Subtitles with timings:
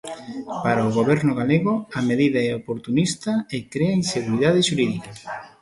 [0.63, 5.09] Para o Goberno galego a medida é oportunista e crea inseguridade xurídica.